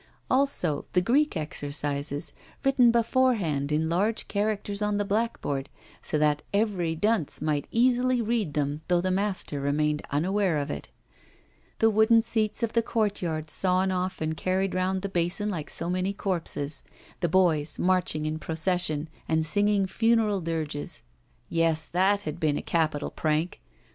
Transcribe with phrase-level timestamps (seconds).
[0.31, 2.33] Also the Greek exercises,
[2.65, 5.69] written beforehand in large characters on the blackboard,
[6.01, 10.89] so that every dunce might easily read them though the master remained unaware of it;
[11.77, 15.87] the wooden seats of the courtyard sawn off and carried round the basin like so
[15.87, 16.81] many corpses,
[17.19, 21.03] the boys marching in procession and singing funeral dirges.
[21.47, 21.85] Yes!
[21.87, 23.61] that had been a capital prank.